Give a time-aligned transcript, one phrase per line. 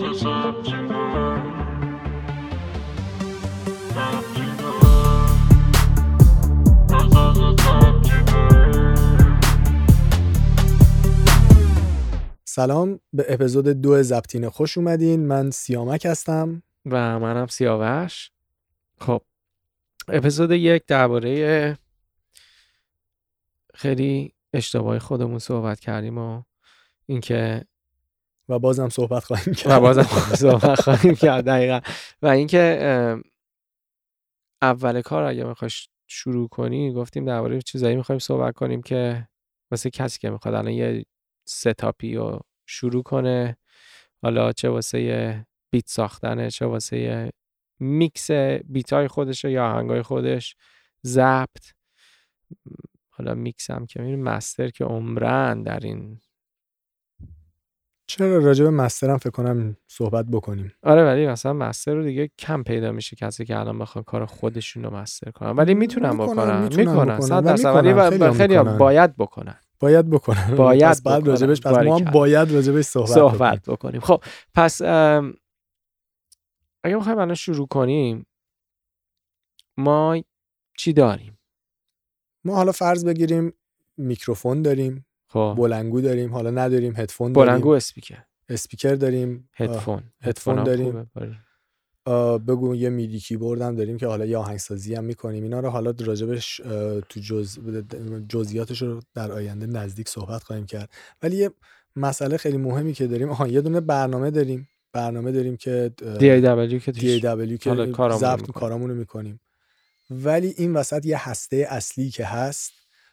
[0.00, 0.14] سلام
[13.12, 15.26] به اپیزود دو زبطین خوش اومدین.
[15.26, 16.62] من سیامک هستم.
[16.86, 18.30] و منم سیاوش.
[19.00, 19.22] خب
[20.08, 21.78] اپیزود یک درباره
[23.74, 26.42] خیلی اشتباهی خودمون صحبت کردیم و
[27.06, 27.64] اینکه
[28.50, 29.72] و بازم صحبت خواهیم کرد.
[29.72, 30.02] و بازم
[30.44, 31.80] صحبت خواهیم کرد دقیقا.
[32.22, 32.78] و اینکه
[34.62, 35.70] اول کار اگه می‌خوای
[36.06, 39.28] شروع کنی گفتیم درباره چیزایی می‌خوایم صحبت کنیم که
[39.70, 41.04] واسه کسی که می‌خواد الان یه
[41.48, 43.56] ستاپی رو شروع کنه
[44.22, 47.30] حالا چه واسه بیت ساختنه چه واسه
[47.78, 48.30] میکس
[48.64, 50.56] بیت های خودش یا آهنگای خودش
[51.06, 51.64] ضبط.
[53.10, 56.20] حالا میکس هم که می‌بینیم مستر که عمرن در این
[58.10, 62.30] چرا راجع به مستر هم فکر کنم صحبت بکنیم؟ آره ولی مثلا مستر رو دیگه
[62.38, 66.68] کم پیدا میشه کسی که الان بخوان کار خودشون رو مستر کنن ولی می‌تونن بکنن.
[66.76, 67.74] می‌کنن صد درصد.
[67.74, 69.56] ولی خیلی باید بکنن.
[69.80, 70.54] باید بکنن.
[70.56, 73.76] باید پس بعد راجبش پس ما هم باید راجبش صحبت, صحبت بکنیم.
[73.76, 74.00] بکنیم.
[74.00, 74.22] خب
[74.54, 75.32] پس اگه
[76.84, 78.26] می‌خوایم الان شروع کنیم
[79.76, 80.22] ما
[80.78, 81.38] چی داریم؟
[82.44, 83.52] ما حالا فرض بگیریم
[83.96, 85.06] میکروفون داریم.
[85.32, 85.54] خب.
[85.58, 87.52] بلنگو داریم حالا نداریم هدفون داریم.
[87.52, 88.18] بلنگو speaker.
[88.48, 89.48] speaker داریم.
[89.54, 91.10] هدفون هدفون داریم.
[92.46, 95.42] بگو یه MIDI keyboard هم داریم که حالا یه آهنگسازی هم می‌کنیم.
[95.42, 96.56] اینا رو حالا راجبش
[97.08, 97.58] تو جز...
[98.28, 100.90] جزئیاتش رو در آینده نزدیک صحبت خواهیم کرد.
[101.22, 101.50] ولی یه
[101.96, 103.30] مسئله خیلی مهمی که داریم.
[103.30, 104.68] آها یه دونه برنامه داریم.
[104.92, 107.74] برنامه داریم که DAW که DAW که
[108.16, 109.40] ضبط کارامون رو می‌کنیم.
[110.10, 112.72] ولی این وسط یه هسته اصلی که هست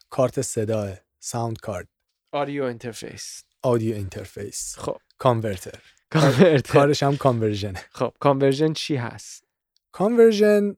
[0.10, 1.88] کارت صداه sound card
[2.31, 4.97] audio interface audio interface خب.
[5.17, 9.44] converter converter کارش هم conversion خب conversion چی هست؟
[9.92, 10.75] conversion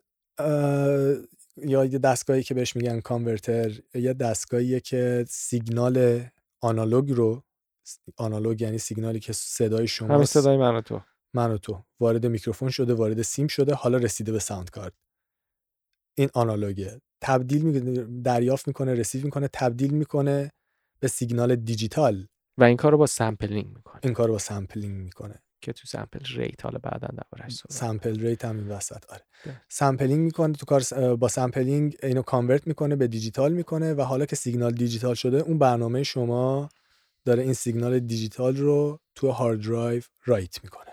[1.58, 6.26] یا یه دستگاهی که بهش میگن converter یه دستگاهیه که سیگنال
[6.62, 7.44] آنالوگ رو
[8.18, 11.02] آنالوگ یعنی سیگنالی که صدای شما همین صدای من و تو.
[11.34, 11.84] من و تو.
[12.00, 14.94] وارد میکروفون شده وارد سیم شده حالا رسیده به sound card
[16.18, 17.02] این آنالوگه.
[17.22, 20.52] تبدیل می‌کنه دریافت می‌کنه receive می‌کنه تبدیل می‌کنه.
[21.00, 22.28] به سیگنال دیجیتال.
[22.58, 24.00] و این کار رو با sampling می‌کنه.
[24.04, 25.42] این کار رو با sampling می‌کنه.
[25.62, 29.22] که تو sample rate حالا بعدا دربارش صحبت sample rate هم این وسط آره.
[29.70, 34.36] sampling می‌کنه تو کار با sampling اینو convert می‌کنه به دیجیتال می‌کنه و حالا که
[34.36, 36.70] سیگنال دیجیتال شده اون برنامه شما
[37.26, 40.92] داره این سیگنال دیجیتال رو تو hard drive write می‌کنه.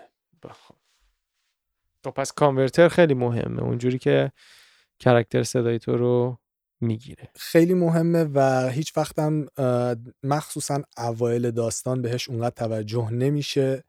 [2.03, 2.11] خب.
[2.15, 3.63] پس converter خیلی مهمه.
[3.63, 4.31] اونجوری که
[4.99, 6.37] character صدای تو رو
[6.81, 7.29] می‌گیره.
[7.35, 9.45] خیلی مهمه و هیچ وقتم
[10.23, 13.83] مخصوصا اوایل داستان بهش اونقدر توجه نمیشه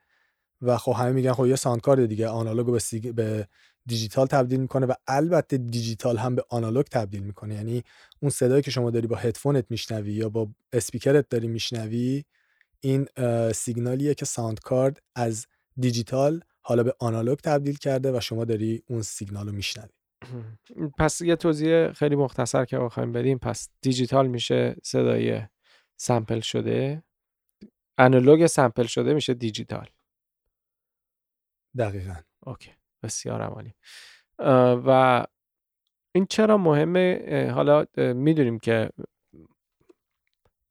[0.62, 3.10] و خب همه میگن خب یه sound card دیگه آنالوگ به, سیگ...
[3.14, 3.48] به
[3.86, 7.54] دیجیتال تبدیل می‌کنه و البته دیجیتال هم به آنالوگ تبدیل می‌کنه.
[7.54, 7.82] یعنی
[8.20, 12.24] اون صدایی که شما داری با هدفونت میشنوی یا با اسپیکرت داری میشنوی
[12.80, 13.08] این
[13.54, 15.46] سیگنالیه که sound card از
[15.80, 19.97] دیجیتال حالا به آنالوگ تبدیل کرده و شما داری اون سیگنال رو میشنوی.
[20.98, 23.38] پس یه توضیح خیلی مختصر که بخوایم بدیم.
[23.38, 25.42] پس دیجیتال میشه صدای
[25.96, 27.02] sample شده.
[27.98, 29.88] انالوگ سمپل شده میشه دیجیتال.
[31.78, 32.14] دقیقا.
[32.46, 32.70] OK.
[33.02, 33.74] بسیار عالی.
[34.86, 35.24] و
[36.14, 38.90] این چرا مهمه؟ حالا می‌دونیم که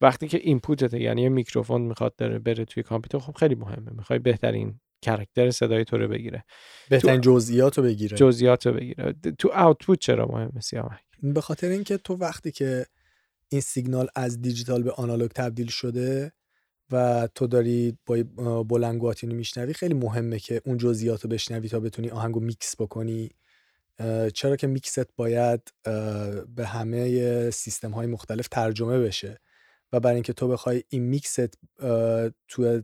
[0.01, 3.91] وقتی که input ت یعنی یه میکروفون می‌خواد بره توی کامپیوتر خب خیلی مهمه.
[3.91, 6.43] می‌خوای بهترین character صدای تو رو بگیره.
[6.89, 8.17] بهترین جزئیات رو بگیره.
[8.17, 9.13] جزئیات رو بگیره.
[9.39, 12.85] تو output چرا مهمه سیامک به خاطر اینکه تو وقتی که
[13.49, 16.31] این سیگنال از دیجیتال به آنالوگ تبدیل شده
[16.91, 21.79] و تو داری با بلنگوات اینو میشنوی خیلی مهمه که اون جزئیات رو بشنوی تا
[21.79, 23.29] بتونی آهنگو میکس بکنی.
[24.33, 25.73] چرا که میکست باید
[26.55, 29.39] به همه سیستم های مختلف ترجمه بشه
[29.93, 31.57] و برای اینکه تو بخوای این میکست
[32.47, 32.81] تو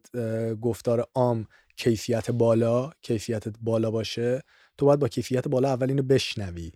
[0.62, 4.42] گفتار عام کیفیت بالا کیفیتت بالا باشه
[4.78, 6.72] تو باید با کیفیت بالا اول اینو بشنوی.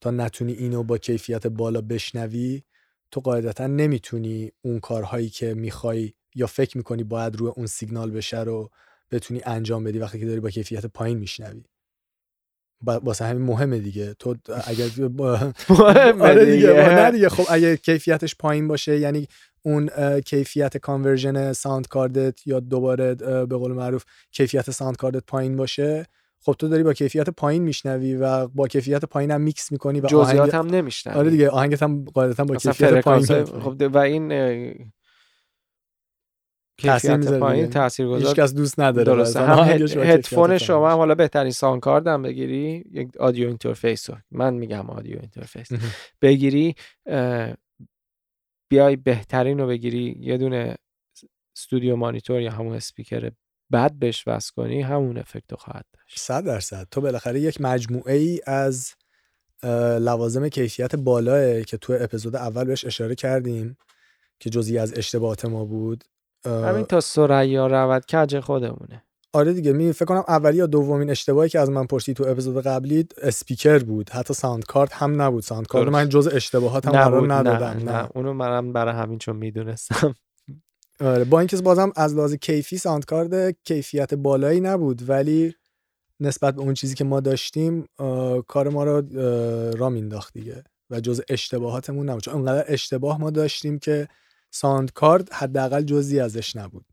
[0.00, 2.62] تا نتونی اینو با کیفیت بالا بشنوی
[3.10, 8.40] تو قاعدتا نمی‌تونی اون کارهایی که می‌خوای یا فکر می‌کنی باید روی اون سیگنال بشه
[8.40, 8.70] رو
[9.10, 11.62] بتونی انجام بدی وقتی که داری با کیفیت پایین میشنوی.
[12.82, 14.14] واسه همین مهمه دیگه.
[14.14, 14.36] تو
[14.66, 17.28] اگر مهمه آره دیگه دیگه.
[17.28, 19.28] خب اگه کیفیتش پایین باشه یعنی
[19.68, 25.22] اون کیفیت conversion sound card ت یا دوباره به قول معروف کیفیت sound card ت
[25.26, 26.06] پایین باشه.
[26.40, 30.06] خب تو داری با کیفیت پایین میشنوی و با کیفیت پایین هم میکس می‌کنی و
[30.06, 31.16] جزئیات هم نمیشنوی.
[31.16, 34.28] آره دیگه آهنگت هم قاعدتا با کیفیت پایین خب و این
[36.78, 39.40] کیفیت پایین تاثیرگذار هیچ کس دوست نداره درسته.
[39.40, 39.58] هم
[40.02, 42.84] هدفون شما هم حالا بهترین sound card هم بگیری.
[42.92, 44.16] یک audio interface رو.
[44.30, 45.68] من میگم audio interface.
[46.22, 46.74] بگیری
[48.68, 50.74] بیای بهترین رو بگیری یه دونه
[51.56, 53.30] studio monitor یا همون اسپیکر
[53.72, 56.18] بد بهش وصل کنی همون افکت خواهد داشت.
[56.18, 56.86] صد درصد.
[56.90, 58.94] تو بالاخره یک مجموعه ای از
[60.00, 63.76] لوازم کیفیت بالاست که تو اپیزود اول بهش اشاره کردیم
[64.40, 66.04] که جزی از اشتباهات ما بود
[66.46, 69.02] همین تا سریا رود کج خودمونه.
[69.38, 72.62] آره دیگه می فکر کنم اولی یا دومین اشتباهی که از من پرسید تو اپیزود
[72.62, 74.10] قبلی اسپیکر بود.
[74.10, 75.42] حتی ساوند کارت هم نبود.
[75.42, 77.90] ساوند کارت من جز اشتباهات هم قرار ندادم.
[77.90, 78.08] نه, نه.
[78.14, 80.14] اونو منم برای همین چون می‌دونستم.
[81.00, 85.54] آره با اینکه بازم از لحاظ کیفی ساوند کارت کیفیت بالایی نبود ولی
[86.20, 87.84] نسبت به اون چیزی که ما داشتیم
[88.48, 89.02] کار ما رو
[89.76, 92.22] را مینداخت دیگه و جز اشتباهاتمون نبود.
[92.22, 94.08] چون انقدر اشتباه ما داشتیم که
[94.50, 96.84] sound card حداقل جزی ازش نبود.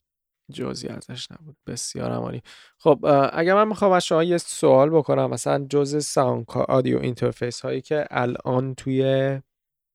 [0.52, 1.58] جزی ازش نبود.
[1.68, 2.42] بسیار عالی.
[2.78, 3.00] خب
[3.34, 8.08] اگر من می‌خوام از شما یه سوال بکنم مثلا جز sound audio interface هایی که
[8.12, 9.42] الان توی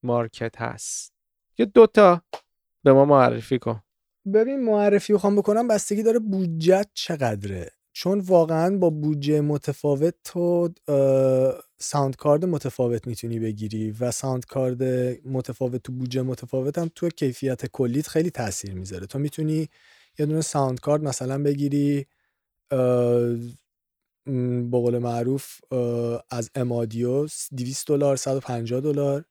[0.03, 1.13] market هست
[1.57, 2.21] یه دوتا
[2.83, 3.81] به ما معرفی کن.
[4.33, 7.71] ببین معرفی بخوام بکنم بستگی داره بودجت چقدره.
[7.93, 10.69] چون واقعا با بودجه متفاوت تو
[11.77, 14.83] sound card متفاوت می‌تونی بگیری و sound card
[15.27, 19.05] متفاوت تو بودجه متفاوت هم تو کیفیت کلیت خیلی تاثیر می‌ذاره.
[19.07, 19.69] تو می‌تونی
[20.19, 22.05] یه دونه sound card مثلا بگیری
[24.69, 25.57] با قول معروف
[26.29, 27.27] از M-Audio
[27.57, 29.25] 200 دلار 150 دلار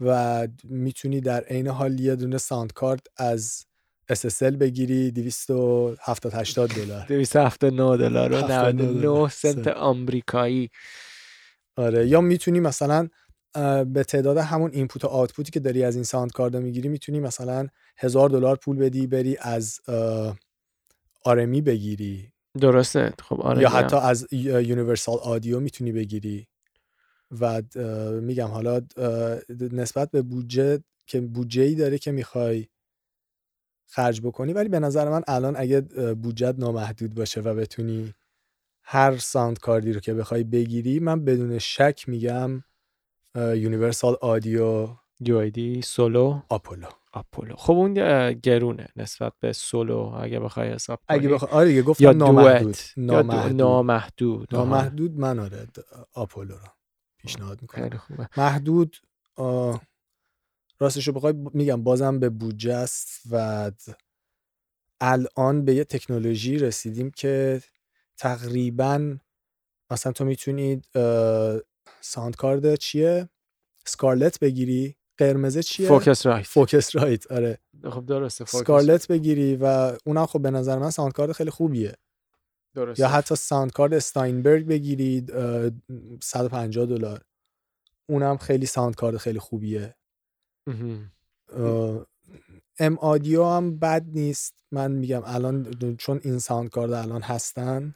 [0.00, 3.64] و می‌تونی در عین حال یه دونه sound card از
[4.12, 7.06] SSL بگیری 270 80 دلار.
[7.06, 9.68] 279 دلار و 99 سنت.
[9.68, 10.70] آمریکایی.
[11.76, 13.08] آره یا می‌تونی مثلا
[13.86, 17.20] به تعداد همون input و output ی که داری از این sound card می‌گیری می‌تونی
[17.20, 17.68] مثلا
[17.98, 19.80] هزار دلار پول بدی بری از
[21.24, 22.32] RME بگیری.
[22.60, 23.12] درسته.
[23.22, 26.46] خب آره یا حتی از Universal Audio می‌تونی بگیری.
[27.40, 27.62] و
[28.22, 28.80] میگم حالا
[29.72, 32.66] نسبت به بودجه که بودجه ای داره که می‌خوای
[33.86, 35.80] خرج بکنی ولی به نظر من الان اگه
[36.14, 38.14] بودجت نامحدود باشه و بتونی
[38.82, 42.64] هر sound card ی رو که بخوای بگیری من بدون شک میگم
[43.34, 44.88] Universal Audio
[45.20, 46.42] UAD Solo.
[46.48, 46.86] Apollo.
[47.12, 47.56] Apollo.
[47.56, 47.94] خب اون
[48.32, 51.18] گرونه نسبت به سولو اگه بخوای حساب کنی.
[51.18, 52.76] اگه بخوای آره گفتم یا نامحدود.
[52.96, 53.52] نامحدود.
[53.52, 54.54] نامحدود.
[54.54, 55.66] نامحدود من آره
[56.14, 56.68] Apollo رو
[57.18, 58.28] پیشنهاد می‌کنم.
[58.36, 58.96] محدود
[60.78, 63.70] راستش رو بخوای میگم بازم به بودجه است و
[65.00, 67.62] الان به یه تکنولوژی رسیدیم که
[68.16, 69.16] تقریبا
[69.90, 70.86] مثلا تو می‌تونید
[72.00, 73.28] sound card چیه؟
[73.86, 76.46] Scarlett بگیری؟ قرمزه چیه؟ Focusrite.
[76.46, 77.58] Focusrite آره.
[77.90, 81.96] خب درسته Scarlett بگیری و اونم خب به نظر من sound card خیلی خوبیه.
[82.74, 83.02] درسته.
[83.02, 85.32] یا حتی sound card Steinberg بگیرید
[86.22, 87.22] 150 دلار.
[88.08, 89.94] اونم خیلی sound card خیلی خوبیه.
[92.78, 94.54] M-Audio هم بد نیست.
[94.72, 97.94] من میگم الان چون این sound card الان هستن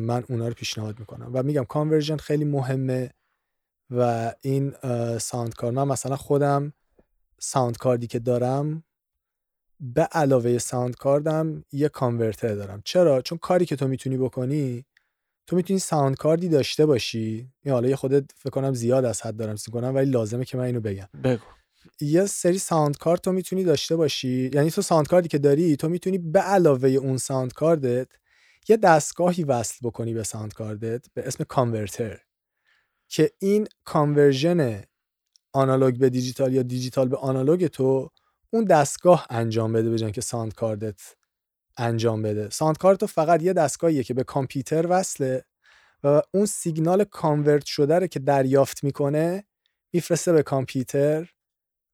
[0.00, 1.30] من اونا رو پیشنهاد می‌کنم.
[1.32, 3.10] و میگم conversion خیلی مهمه
[3.90, 4.74] و این
[5.18, 6.72] sound card من مثلا خودم
[7.40, 8.84] sound card ی که دارم
[9.80, 12.82] به علاوه sound card م یه converter دارم.
[12.84, 14.84] چرا؟ چون کاری که تو می‌تونی بکنی
[15.46, 17.52] تو می‌تونی sound card ی داشته باشی.
[17.64, 20.64] یا حالا یه خودت فکر کنم زیاد از حد دارم کنم ولی لازمه که من
[20.64, 21.08] اینو بگم.
[21.24, 21.42] بگو.
[22.00, 24.50] یه سری sound card تو می‌تونی داشته باشی.
[24.54, 28.08] یعنی تو sound card ی که داری تو می‌تونی به علاوه اون sound card ت
[28.68, 32.20] یه دستگاهی وصل بکنی به sound card ت به اسم converter
[33.08, 34.82] که این conversion
[35.52, 38.10] آنالوگ به دیجیتال یا دیجیتال به آنالوگ تو
[38.50, 41.00] اون دستگاه انجام بده بجای اینکه sound card ت
[41.78, 42.50] انجام بده.
[42.50, 45.44] sound card فقط یه دستگاهیه که به کامپیوتر وصله
[46.04, 49.44] و اون سیگنال convert شده رو که دریافت می‌کنه
[49.92, 51.28] میفرسته به کامپیوتر.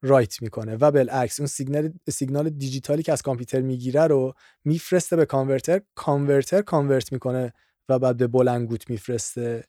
[0.05, 4.35] write می‌کنه و بالعکس اون سیگنال سیگنال دیجیتالی که از کامپیوتر می‌گیره رو
[4.65, 7.53] میفرسته به converter converter convert می‌کنه
[7.89, 9.65] و بعد به بلندگوت میفرسته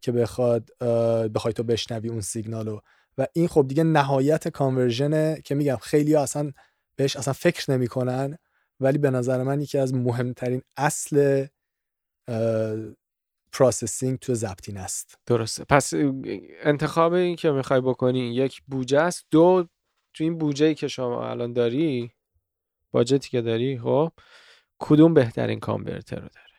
[0.00, 0.78] که بخواد
[1.34, 2.82] بخوای تو بشنوی اون سیگنال رو.
[3.18, 6.52] و این خب دیگه نهایت conversion ه که میگم خیلی اصلا
[6.96, 8.38] بهش اصلا فکر نمی‌کنن
[8.80, 11.46] ولی به نظر من یکی از مهمترین اصل
[13.52, 15.18] processing تو زبطین است.
[15.26, 15.64] درسته.
[15.64, 15.92] پس
[16.62, 19.26] انتخاب این که می‌خوای بکنی یک بودجه است.
[19.30, 19.66] دو
[20.14, 22.12] تو این بودجه ای که شما الان داری
[22.90, 24.12] budget ی که داری خب
[24.78, 26.50] کدوم بهترین converter رو داره؟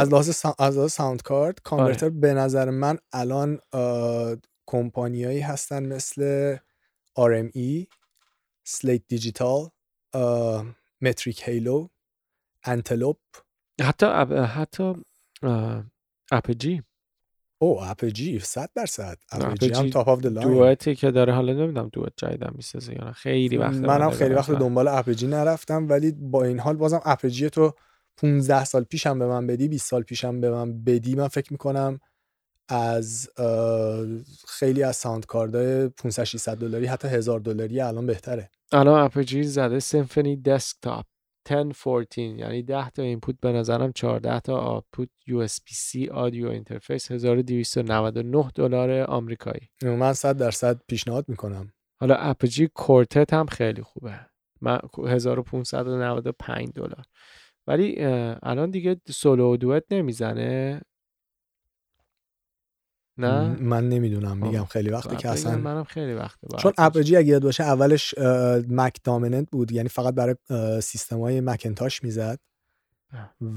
[0.00, 2.14] از لحاظ از لحاظ sound card converter آره.
[2.14, 3.58] به نظر من الان
[4.66, 6.56] کمپانیایی هستن مثل
[7.18, 7.86] RME
[8.64, 9.70] Slate Digital
[11.00, 11.88] Metric Halo,
[12.64, 13.18] Antelope.
[13.80, 14.06] حتی
[14.56, 14.94] حتی
[16.32, 16.82] Apogee.
[17.58, 19.18] او Apogee 100 درصد.
[19.32, 23.04] Apogee هم top the line, Duet ی که داره حالا نمی‌دونم Duet جدیدم می‌سازه یا
[23.04, 23.12] نه.
[23.12, 27.72] خیلی وقت منم خیلی وقت دنبال Apogee نرفتم ولی با این حال بازم Apogee تو
[28.16, 32.00] 15 سال پیشم به من بدی 20 سال پیشم به من بدی من فکر می‌کنم
[32.68, 33.28] از
[34.48, 38.50] خیلی از sound card های 500 600 دلاری حتی هزار دلاری الان بهتره.
[38.72, 41.04] الان Apogee زده Symphony Desktop.
[41.52, 48.90] 1014 یعنی 10 تا input به نظرم 14 تا output USB audio interface 1299 دلار
[48.90, 49.68] آمریکایی.
[49.82, 51.72] من 100 درصد پیشنهاد می‌کنم.
[52.00, 54.20] حالا Apogee Quartet هم خیلی خوبه.
[54.60, 57.04] من 1595 دلار.
[57.66, 58.04] ولی
[58.42, 60.80] الان دیگه سولو و Duet نمی‌زنه.
[63.18, 64.68] نه من نمی‌دونم میگم آه.
[64.68, 66.72] خیلی باید که اصلا منم خیلی وقته چون.
[66.78, 68.14] اپجی اگه یاد باشه اولش
[68.68, 70.34] مک دامیننت بود یعنی فقط برای
[70.82, 72.38] سیستم های مکنتاش می‌زد.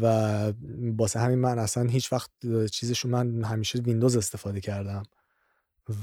[0.02, 0.54] و
[0.94, 2.30] باسه همین من اصلا هیچ وقت
[2.72, 5.04] چیزشو من همیشه ویندوز استفاده کردم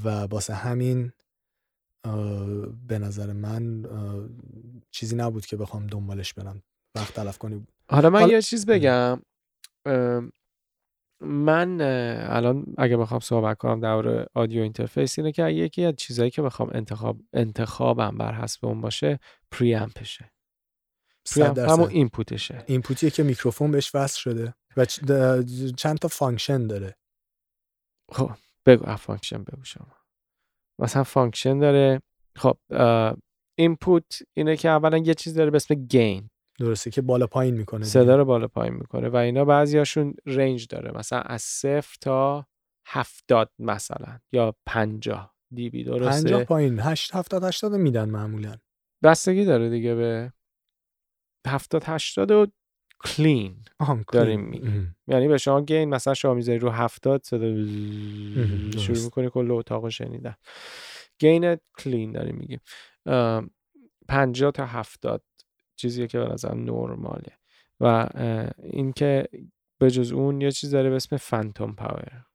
[0.03, 1.11] و باسه همین
[2.87, 3.85] به نظر من
[4.91, 6.63] چیزی نبود که بخوام دنبالش برم
[6.95, 9.21] وقت تلف کنی حالا من حالا- یه چیز بگم
[11.21, 11.81] من
[12.29, 16.69] الان اگه بخوام صحبت کنم در audio interface اینه که یکی از چیزهایی که بخوام
[16.73, 19.19] انتخاب انتخابم بر حسب اون باشه
[19.51, 20.31] preamp شه
[21.25, 24.85] صد preamp همون input شه input یه که میکروفون بهش وصل شده و
[25.77, 26.95] چند تا function داره.
[28.11, 28.31] خب
[28.65, 29.95] بگو function بگو شما.
[30.79, 32.01] مثلا function داره.
[32.35, 32.57] خب
[33.57, 37.85] input اینه که اولا یه چیز داره به اسم gain درسته که بالا پایین می‌کنه
[37.85, 40.91] صدا رو بالا پایین می‌کنه و اینا بعضیاشون رنج داره.
[40.91, 42.47] مثلا از صفر تا
[42.87, 46.79] هفتاد مثلا یا پنجاه دی بی 50 درسته پایین.
[46.79, 48.55] 8 70 80 میدن معمولا.
[49.03, 50.33] بستگی داره دیگه به
[51.47, 52.47] هفتاد هشتاد و
[53.03, 53.55] کلین
[54.13, 54.41] داریم.
[54.41, 54.95] میگیم.
[55.07, 57.65] یعنی به شما گین مثلا شما می‌ذاری رو هفتاد صدا
[58.79, 59.03] شروع.
[59.03, 60.35] می‌کنی کل اتاق رو شنیدن.
[61.19, 62.59] گین کلین داریم میگیم.
[64.07, 65.23] پنجاه تا هفتاد.
[65.79, 67.31] چیزیه که به نظرم نرماله.
[67.79, 68.09] و
[68.63, 69.27] اینکه
[69.77, 72.25] به جز اون یه چیز داره به اسم phantom power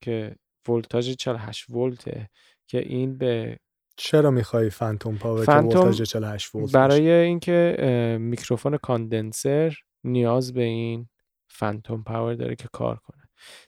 [0.00, 0.36] که
[0.68, 2.30] ولتاژ 48 ولته
[2.66, 3.58] که این به
[3.96, 7.76] چرا می‌خوای phantom power که phantom ولتاژ 48 ولت برای؟ اینکه
[8.20, 11.08] میکروفون condenser نیاز به این
[11.48, 13.22] phantom power داره که کار کنه.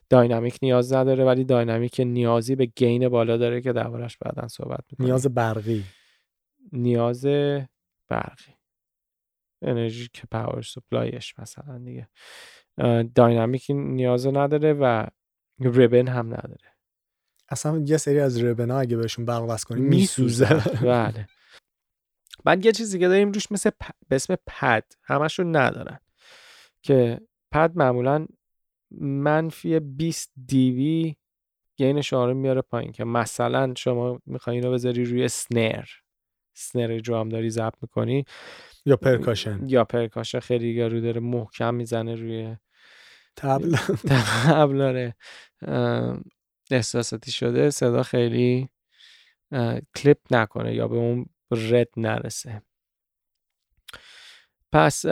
[0.09, 5.07] dynamic نیاز نداره ولی dynamic نیازی به gain بالا داره که دربارش بعدا صحبت می‌کنیم.
[5.09, 5.83] نیاز برقی.
[6.71, 7.25] نیاز
[8.09, 8.53] برقی.
[9.63, 12.07] انرژی که پاور سپلایش مثلا دیگه.
[13.15, 15.05] داینامیک این نیاز نداره و
[15.59, 16.73] ریبن هم نداره.
[17.49, 20.63] اصلا یه سری از ربنا اگه بهشون برق وصل کنی میسوزه.
[20.81, 21.27] بله.
[22.43, 23.89] بعد یه چیز دیگه داریم روش مثل پ...
[24.07, 25.99] به اسم پد همشون ندارن.
[26.81, 28.25] که پد معمولا
[29.01, 31.15] منفی 20 دیوی
[31.75, 35.85] gain شما میاره پایین که مثلا شما می‌خوای اینو بذاری روی snare
[36.53, 38.25] snare drum داری ضبط می‌کنی.
[38.85, 42.55] یا percussion یا percussion خیلی یارو داره محکم می‌زنه روی
[43.35, 43.75] تبل
[44.45, 45.15] تبل داره
[46.71, 47.69] احساساتی شده.
[47.69, 48.69] صدا خیلی
[49.95, 52.61] clip نکنه یا به اون red نرسه.
[54.71, 55.05] پس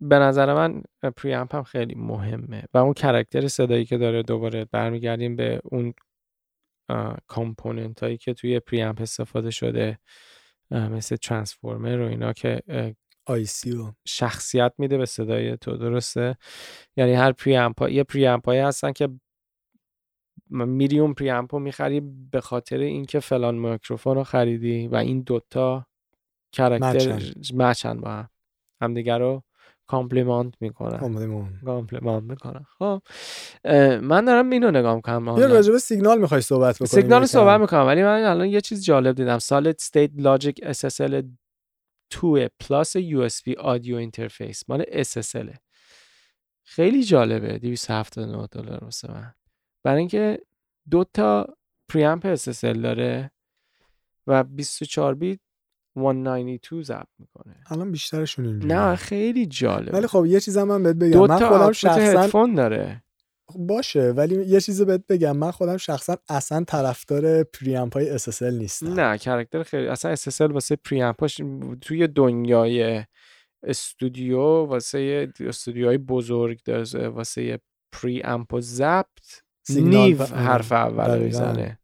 [0.00, 0.82] به نظر من
[1.16, 2.62] preamp هم خیلی مهمه.
[2.74, 5.94] و اون character صدایی که داره دوباره برمیگردیم به اون
[7.26, 9.98] component هایی که توی preamp استفاده شده.
[10.70, 12.92] مثل transformer و اینا که اه،
[13.26, 16.36] IC و شخصیت میده به صدای تو درسته؟
[16.96, 19.08] یعنی هر preamp یه preamp هایی هستن که
[20.50, 25.20] م- میری اون preamp رو می‌خری به خاطر اینکه فلان میکروفون رو خریدی و این
[25.20, 25.86] دوتا
[26.52, 27.32] character match ن.
[27.54, 28.28] match ن با هم.
[28.80, 29.42] همدیگه رو
[29.86, 30.98] complement می‌کنن
[31.64, 32.22] complement.
[32.22, 33.02] می‌کنن خب
[34.02, 37.86] من دارم اینو نگاه می‌کنم یا راجع به سیگنال می‌خوای صحبت بکنیم سیگنال؟ صحبت می‌کنم
[37.86, 39.38] ولی من الان یه چیز جالب دیدم.
[39.38, 41.22] Solid State Logic SSL
[42.10, 44.64] 2 Plus USB audio interface.
[44.68, 45.56] مال SSL
[46.64, 47.58] خیلی جالبه.
[47.58, 49.34] 279 دلار واسه من.
[49.84, 50.38] برای اینکه
[50.90, 51.46] دو تا
[51.88, 53.30] پریامپ SSL داره
[54.26, 55.40] و 24 بیت
[55.96, 57.54] 192 ضبط می‌کنه.
[57.70, 61.20] الان بیشترشون اینجوری نه خیلی جالبه ولی خب یه چیزم من بهت بگم.
[61.20, 63.02] من خودم شخصا هدفون داره.
[63.54, 65.36] باشه ولی یه چیزی بهت بگم.
[65.36, 69.00] من خودم شخصا اصلا طرفدار پریامپ های SSL نیستم.
[69.00, 71.40] نه کرکتر خیلی اصلا SSL واسه پریامپاش
[71.80, 73.04] توی دنیای
[73.62, 77.58] استودیو واسه استودیوهای بزرگ داره واسه
[77.92, 79.06] preamp و ضبط
[79.70, 81.18] Neve آره، حرف اول.
[81.18, 81.78] می‌زنه.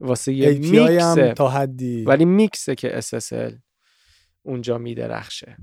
[0.00, 2.04] واسه یه میکسه تا حدی.
[2.04, 3.52] ولی میکسه که SSL
[4.42, 5.56] اونجا میدرخشه.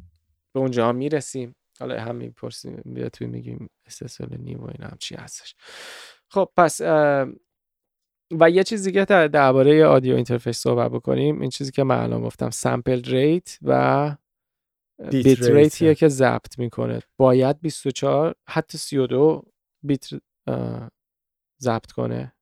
[0.53, 1.55] به اونجا هم می‌رسیم.
[1.79, 5.55] حالا هم می‌پرسیم بیا توی میگیم SSL Neve و این هم چی هستش.
[6.29, 6.81] خب پس
[8.39, 11.41] و یه چیزی که درباره audio interface صحبت بکنیم.
[11.41, 14.15] این چیزی که من الان گفتم sample rate و
[15.11, 16.99] بیت ریتیه که ضبط می‌کنه.
[17.17, 19.43] باید 24 حتی 32
[19.83, 20.09] بیت
[21.61, 22.33] ضبط کنه.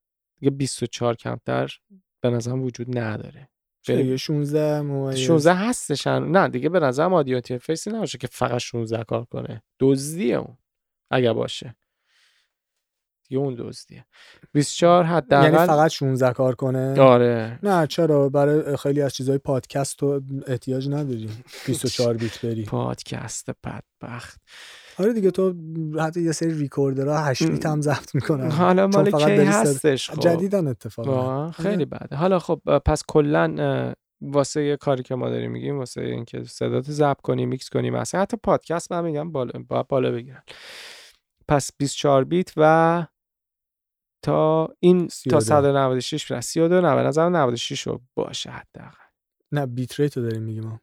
[0.41, 1.77] دیگه 24 کمتر
[2.21, 3.49] به نظرم وجود نداره.
[3.85, 9.03] دیگه 16 ممیز 16 هستش نه دیگه به نظرم آدیو اینترفیسی نباشه که فقط 16
[9.03, 9.63] کار کنه.
[9.79, 10.57] دزدیه اون
[11.11, 11.75] اگر باشه.
[13.29, 14.05] دیگه اون دزدیه.
[14.53, 17.59] 24 حداقل یعنی فقط 16 کار کنه؟ آره.
[17.63, 21.29] نه چرا؟ برای خیلی از چیزهای پادکست تو احتیاج نداری
[21.65, 22.63] 24 بیت بری.
[22.63, 24.41] پادکست بدبخت.
[25.01, 25.53] آره دیگه تو
[25.99, 28.51] حتی یه سری ریکوردرها 8 بیت هم ضبط می‌کنن.
[28.51, 31.11] حالا مال کی هستش خب؟ جدیدن اتفاقا.
[31.11, 32.15] واقعا خیلی بده.
[32.15, 37.21] حالا خب پس کلا واسه یه کاری که ما داریم میگیم واسه اینکه صدات ضبط
[37.21, 40.43] کنی میکس کنی مثلا حتی پادکست من میگم بالا باید بالا بگیرن.
[41.47, 43.05] پس 24 بیت و
[44.25, 45.39] تا این تا 32.
[45.39, 49.05] 196 برس 32 نه به نظرم 96 رو باشه حداقل.
[49.51, 50.81] نه بیت ریت رو داریم میگیم.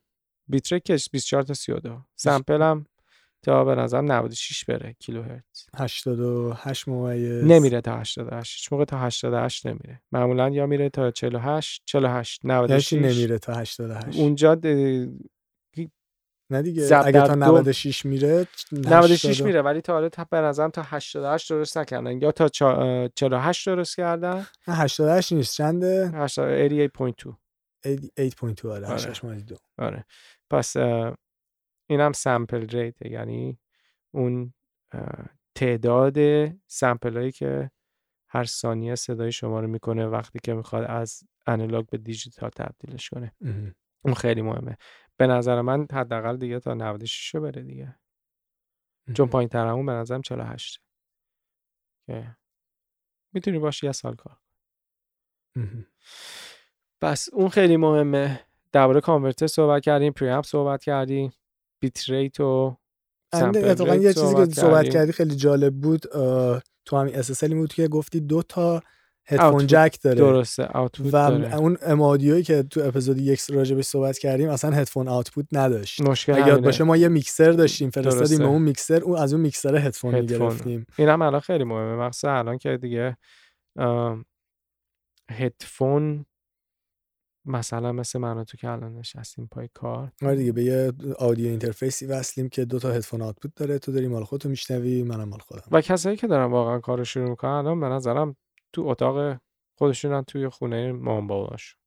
[0.49, 2.87] بیت ریت که 24 تا 32 سمپل هم
[3.43, 5.67] تا به نظرم 96 بره کیلوهرتز.
[5.77, 10.01] 88 ممیز نمیره تا 88 هیچ موقع تا 88 نمیره.
[10.13, 15.09] معمولا یا میره تا 48 48 یعنی 96 چی نمیره تا 88 اونجا د-
[16.51, 20.37] نه دیگه اگه تا دو- 96 میره 96 80 میره ولی تا حالا تا به
[20.37, 22.23] نظرم تا 88 درست نکردن.
[22.23, 24.47] یا تا چا- 48 درست کردن.
[24.69, 25.57] نه 88 نیست.
[25.57, 27.37] چنده؟ 88.2
[27.85, 28.95] 8.2 آره آره.
[29.11, 29.57] 8 ممیز دو.
[29.79, 30.05] آره.
[30.51, 30.77] پس
[31.91, 33.59] اه، اینم سمپل ریت یعنی
[34.11, 34.55] اون
[35.55, 36.17] تعداد
[36.67, 37.71] سمپل هایی که
[38.29, 43.35] هر ثانیه صدای شما رو می‌کنه وقتی که می‌خواد از انالاگ به دیجیتال تبدیلش کنه.
[44.05, 44.77] اون خیلی مهمه.
[45.17, 47.97] به نظر من حداقل دیگه تا 96 رو بره دیگه.
[49.15, 49.29] چون.
[49.29, 50.83] پایین ترمون به نظرم 48
[52.07, 52.37] که
[53.33, 54.37] می‌تونی باشی یه سال کار.
[57.01, 58.41] پس اون خیلی مهمه.
[58.73, 61.33] درباره converter صحبت کردیم preamp صحبت کردیم.
[61.81, 62.77] bit rate و
[63.35, 64.89] اتفاقا rate یه چیزی که صحبت.
[64.89, 66.01] کردی خیلی جالب بود
[66.85, 68.83] تو همین SSL بود که گفتی دو تا
[69.27, 74.19] هدفون jack داره درسته و داره اون M-Audio یی که تو اپیزود یک راجبش صحبت
[74.19, 76.65] کردیم اصلا هدفون output نداشت مشکل یاد.
[76.65, 78.39] باشه ما یه میکسر داشتیم فرستادیم.
[78.39, 80.39] به اون میکسر اون از اون میکسر هدفون هدفون.
[80.39, 83.17] می‌گرفتیم این هم الان خیلی مهمه مخصوصا الان که دیگه
[85.31, 86.27] هدفون
[87.49, 90.13] مثلا مثل من تو که الان نشستیم پای کار.
[90.23, 93.79] آره دیگه به یه آدیو اینترفیسی وصلیم که دو تا هدفون آوتپوت داره.
[93.79, 95.63] تو داری مال خودتو میشنوی منم مال خودم.
[95.71, 98.37] و کسایی که دارن واقعا کار رو شروع می‌کنن الان به نظرم
[98.73, 99.41] تو اتاق
[99.75, 101.81] خودشونن توی خونه مام باباشون.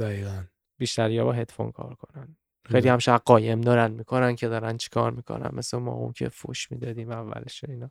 [0.00, 0.44] دقیقاً.
[0.78, 2.36] بیشتر یا با هدفون کار کنن.
[2.64, 5.50] خیلی هم شاید قایم دارن می‌کنن که دارن چیکار می‌کنن.
[5.52, 7.90] مثل ما اون که فوش می‌دادیم اولش اینا.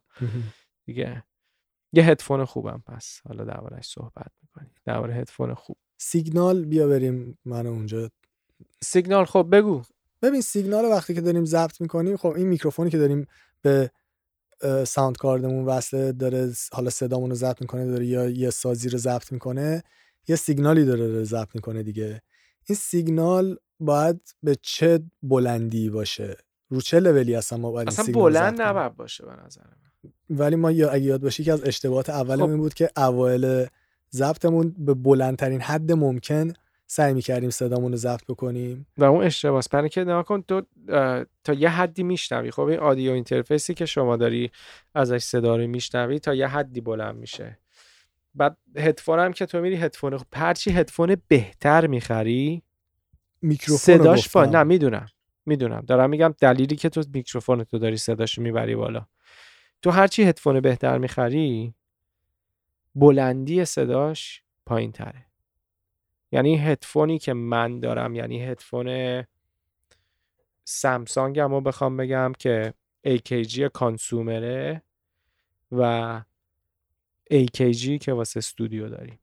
[0.86, 1.24] دیگه
[1.94, 3.22] یه هدفون خوبم پس.
[3.28, 4.72] حالا دربارهش صحبت می‌کنیم.
[4.86, 5.78] درباره هدفون خوب.
[6.02, 8.10] سیگنال بیا بریم من اونجا.
[8.84, 9.82] سیگنال خب بگو.
[10.22, 13.28] ببین سیگنال وقتی که داریم ضبط می‌کنیم خب این میکروفونی که داریم
[13.62, 13.92] به
[14.88, 19.32] ساوند کاردمون وصله داره حالا صدامون رو ضبط می‌کنه داره یا یه سازی رو ضبط
[19.32, 19.84] می‌کنه
[20.28, 22.22] یه سیگنالی داره رو ضبط می‌کنه دیگه.
[22.66, 26.38] این سیگنال باید به چه بلندی باشه؟
[26.70, 30.12] رو چه لولی اصلا ما باید اصلا بلند؟ نباید باشه به نظر من.
[30.30, 32.58] ولی ما یا اگه یاد باشه که از اشتباهات اولمون خب.
[32.58, 33.66] بود که اوایل
[34.14, 36.54] ضبطمون به بلندترین حد ممکن
[36.88, 38.88] سعی می‌کردیم صدامون رو ضبط بکنیم.
[38.98, 40.62] و اون اشتباهه برای که نگاه کن تو
[41.44, 42.52] تا یه حدی میشنوی.
[42.52, 44.52] خب این آدیو اینترفیسی که شما داری
[44.96, 47.60] ازش صدا رو میشنوی تا یه حدی بلند میشه.
[48.36, 52.64] بعد هدفون هم که تو میری هدفون خب هرچی هدفون بهتر می‌خری
[53.42, 54.46] میکروفون رو صداش با.
[54.46, 55.08] نه می‌دونم.
[55.46, 55.84] می‌دونم.
[55.88, 59.06] دارم میگم دلیلی که تو میکروفون تو داری صداش می‌بری بالا.
[59.82, 61.74] تو هرچی هدفون بهتر می‌خری
[62.96, 65.26] بلندی صداش پایین تره
[66.32, 69.24] یعنی هدفونی که من دارم یعنی هدفون
[70.66, 72.74] سامسونگ هم رو بخوام بگم که
[73.08, 74.82] AKG کانسومره
[75.72, 76.22] و
[77.34, 79.20] AKG که واسه استودیو داریم.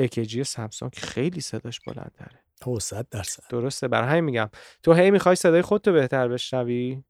[0.00, 2.40] AKG سامسونگ خیلی صداش بلندتره.
[2.80, 3.42] صد درصد.
[3.50, 4.50] درسته برای همین میگم.
[4.82, 7.02] تو هی می‌خوای صدای خودتو بهتر بشنوی؟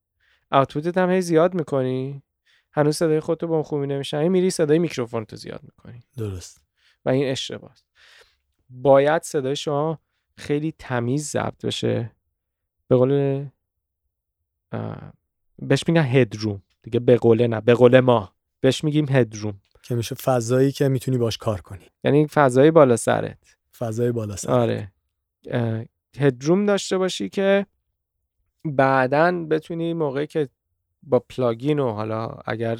[0.52, 2.22] اوتپوتت هم هی زیاد می‌کنی؟
[2.78, 4.28] هنوز صدای خودتو با خوبی نمیشنوی.
[4.28, 6.02] میری صدای میکروفون تو زیاد می‌کنی.
[6.16, 6.62] درست.
[7.04, 7.74] و این اشتباه
[8.70, 9.98] باید صدای شما
[10.36, 12.12] خیلی تمیز ضبط بشه.
[12.88, 13.44] به قول
[15.58, 18.32] بهش میگن هدروم دیگه به قوله نه به قول ما.
[18.60, 21.84] بهش میگیم هدروم که میشه فضایی که می‌تونی باش کار کنی.
[22.04, 23.56] یعنی فضای بالا سرت.
[23.78, 24.92] فضای بالا سر آره.
[26.18, 27.66] هدروم داشته باشی که
[28.64, 30.48] بعدا بتونی موقعی که
[31.02, 32.78] با پلاگین و حالا اگر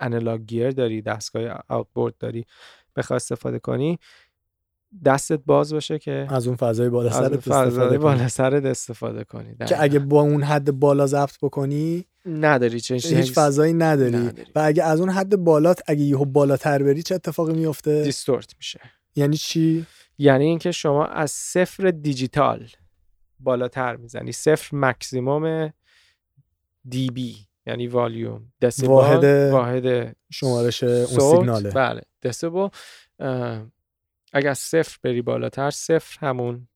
[0.00, 2.44] انالاگ گیر داری دستگاه آوتبورد داری
[2.96, 3.98] بخوای استفاده کنی
[5.04, 7.98] دستت باز باشه که از اون فضای بالا سرت استفاده.
[7.98, 13.32] بالا سرت استفاده کنی که اگه با اون حد بالا ضبط بکنی نداری چه هیچ
[13.32, 14.16] فضایی نداری.
[14.16, 14.50] نداری.
[14.54, 18.80] و اگه از اون حد بالات اگه یهو بالاتر بری چه اتفاقی میفته دیستورت میشه
[19.16, 19.86] یعنی چی
[20.18, 22.68] یعنی اینکه شما از صفر دیجیتال
[23.40, 25.72] بالاتر می‌زنی صفر مکسیموم
[26.88, 31.70] دی بی یعنی والیوم دسیبل واحد واحد شمارش اون سیگناله.
[31.70, 32.68] بله دسیبل
[34.32, 36.68] اگر صفر بری بالاتر صفر همون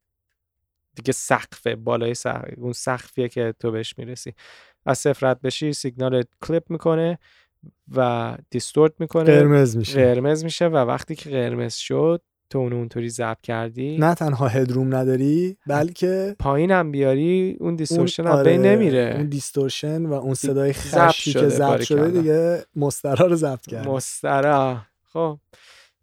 [0.94, 4.34] دیگه سقف بالای سقف اون سقفیه که تو بهش می‌رسی.
[4.86, 7.18] از صفر رد بشی سیگنال کلیپ می‌کنه
[7.96, 9.24] و distort می‌کنه.
[9.24, 10.14] قرمز میشه.
[10.14, 12.22] قرمز میشه و وقتی که قرمز شد
[12.52, 17.76] تو اونو اونطوری ضبط کردی؟ نه تنها headroom نداری بلکه پایین هم بیاری اون اون
[17.76, 19.14] distortion هم آره، نمیره.
[19.16, 22.10] اون distortion و اون صدای خشی که ضبط شده.
[22.10, 24.80] دیگه مسترا رو ضبط کرد مسترا.
[25.04, 25.38] خب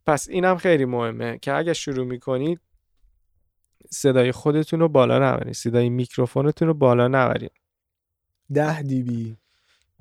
[0.06, 2.60] پس اینم خیلی مهمه که اگه شروع می‌کنید
[3.90, 7.52] صدای خودتون رو بالا نبرید صدای میکروفونتون رو بالا نبرید
[8.54, 9.38] 10 dB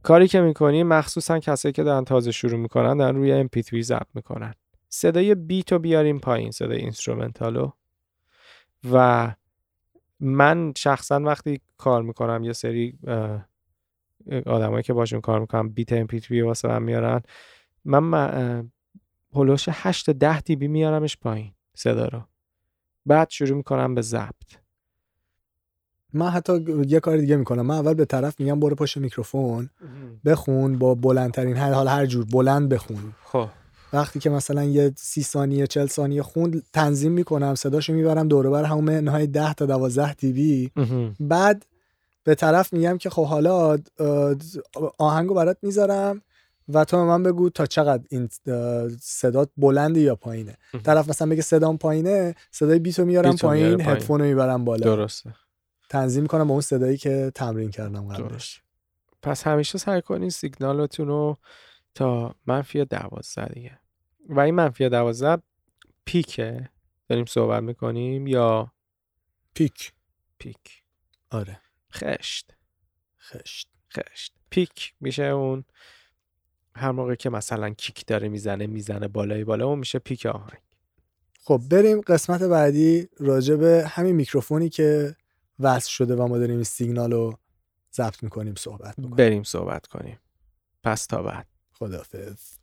[0.02, 4.54] کاری که می‌کنی مخصوصا کسایی که دارن تازه شروع می‌کنن دارن روی MP3 ضبط می‌کنن.
[4.88, 7.70] صدای beat رو بیاریم پایین صدای instrumental و
[8.92, 9.34] و
[10.20, 12.98] من شخصا وقتی کار می‌کنم یه سری
[14.46, 17.20] آدمایی که باشون کار می‌کنم beat MP3 واسه من میارن
[17.84, 18.70] من
[19.34, 22.22] هلوش 8 تا 10 dB میارمش پایین صدا رو.
[23.06, 24.58] بعد شروع می‌کنم به ضبط.
[26.12, 27.66] من حتی یه کار دیگه می‌کنم.
[27.66, 29.70] من اول به طرف میگم برو پشت میکروفون
[30.24, 33.14] بخون با بلندترین حد حالا هر جور بلند بخون.
[33.24, 33.48] خب.
[33.92, 38.50] وقتی که مثلا یه سی ثانیه چل ثانیه خوند تنظیم می‌کنم صداشو می‌برم دور و
[38.50, 40.72] بر همون منهای 10 تا 12 دی بی
[41.20, 41.66] بعد
[42.24, 43.78] به طرف میگم که خب حالا
[44.98, 46.22] آهنگو برات می‌ذارم
[46.68, 48.28] و تو به من بگو تا چقدر این
[49.00, 50.56] صدات بلنده یا پایینه.
[50.84, 53.90] طرف مثلا بگه صدام پایینه صدای بیتو میارم بیتو پایین پایین.
[53.90, 54.96] هدفون رو می‌برم بالا.
[54.96, 55.34] درسته.
[55.88, 58.62] تنظیم کنم با اون صدایی که تمرین کردم قبلش.
[59.22, 61.38] پس همیشه سعی کنین سیگنالتون رو
[61.98, 63.78] تا منفی دوازده دیگه.
[64.28, 65.42] و این منفی دوازده
[66.04, 66.70] پیکه؟
[67.08, 68.72] داریم صحبت می‌کنیم یا
[69.54, 69.92] پیک.
[70.38, 70.82] پیک.
[71.30, 71.60] آره.
[71.92, 72.54] خشت.
[73.20, 73.68] خشت.
[73.92, 74.34] خشت.
[74.50, 75.64] پیک میشه اون
[76.74, 80.62] هر موقع که مثلا کیک داره می‌زنه می‌زنه بالای بالا اون میشه پیک آهنگ.
[81.44, 85.16] خب بریم قسمت بعدی راجع به همین میکروفونی که
[85.58, 87.38] وصل شده و ما داریم سیگنال رو
[87.92, 89.16] ضبط می‌کنیم صحبت می‌کنیم.
[89.16, 90.18] بریم صحبت کنیم.
[90.82, 91.57] پس تا بعد.
[91.78, 92.58] خدافظ.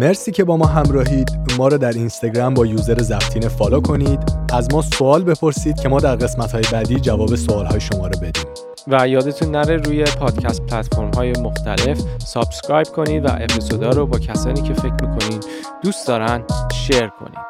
[0.00, 1.30] مرسی که با ما همراهید.
[1.58, 4.20] ما رو در اینستاگرام با یوزر زفتین فالو کنید.
[4.52, 8.20] از ما سوال بپرسید که ما در قسمت های بعدی جواب سوال های شما رو
[8.20, 8.44] بدیم.
[8.86, 14.62] و یادتون نره روی پادکست پلتفرم های مختلف سابسکرایب کنید و اپیزودا رو با کسانی
[14.62, 15.40] که فکر می‌کنین
[15.82, 17.49] دوست دارن شیر کنید.